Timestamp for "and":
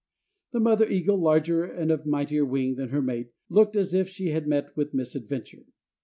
1.63-1.91